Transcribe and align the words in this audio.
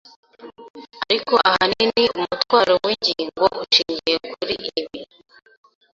Ariko 1.09 1.33
ahanini 1.49 2.03
umutwaro 2.19 2.73
w'ingingo 2.85 3.43
ushingiye 3.63 4.15
kuri 4.33 4.55
ibi 4.81 5.01